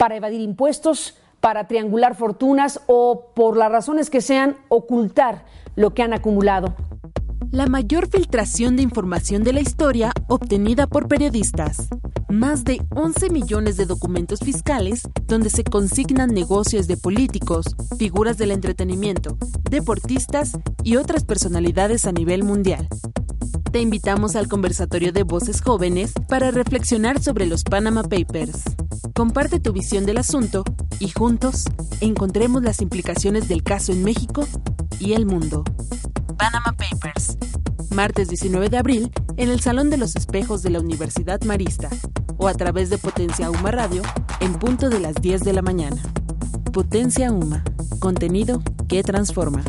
[0.00, 5.44] para evadir impuestos, para triangular fortunas o, por las razones que sean, ocultar
[5.76, 6.74] lo que han acumulado.
[7.50, 11.88] La mayor filtración de información de la historia obtenida por periodistas.
[12.30, 17.66] Más de 11 millones de documentos fiscales donde se consignan negocios de políticos,
[17.98, 19.36] figuras del entretenimiento,
[19.68, 22.88] deportistas y otras personalidades a nivel mundial.
[23.70, 28.64] Te invitamos al conversatorio de voces jóvenes para reflexionar sobre los Panama Papers.
[29.20, 30.64] Comparte tu visión del asunto
[30.98, 31.64] y juntos
[32.00, 34.48] encontremos las implicaciones del caso en México
[34.98, 35.62] y el mundo.
[36.38, 37.36] Panama Papers.
[37.90, 41.90] Martes 19 de abril en el Salón de los Espejos de la Universidad Marista
[42.38, 44.00] o a través de Potencia Uma Radio
[44.40, 46.00] en punto de las 10 de la mañana.
[46.72, 47.62] Potencia Uma.
[47.98, 49.62] Contenido que transforma.